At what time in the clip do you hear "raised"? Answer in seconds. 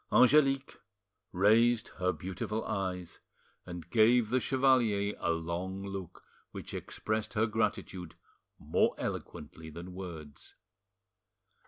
1.31-1.89